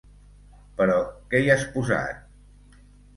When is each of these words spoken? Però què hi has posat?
Però 0.79 0.95
què 1.33 1.41
hi 1.43 1.51
has 1.57 1.65
posat? 1.75 2.73